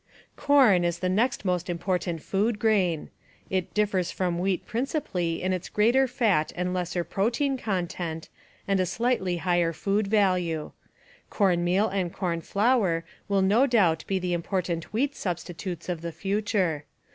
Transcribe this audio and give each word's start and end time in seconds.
Corn 0.35 0.83
is 0.83 0.97
the 0.97 1.09
next 1.09 1.45
most 1.45 1.69
important 1.69 2.23
food 2.23 2.57
grain. 2.57 3.11
It 3.51 3.71
differs 3.75 4.09
from 4.09 4.39
wheat 4.39 4.65
principally 4.65 5.43
in 5.43 5.53
its 5.53 5.69
greater 5.69 6.07
fat 6.07 6.51
and 6.55 6.73
lesser 6.73 7.03
protein 7.03 7.55
content 7.55 8.27
and 8.67 8.79
a 8.79 8.87
slightly 8.87 9.37
higher 9.37 9.73
food 9.73 10.07
value. 10.07 10.71
Cornmeal 11.29 11.87
and 11.89 12.11
corn 12.11 12.41
flour 12.41 13.05
will 13.27 13.43
no 13.43 13.67
doubt 13.67 14.03
be 14.07 14.17
the 14.17 14.33
im 14.33 14.41
portant 14.41 14.85
wheat 14.91 15.15
substitutes 15.15 15.87
of 15.87 16.01
the 16.01 16.11
future. 16.11 16.85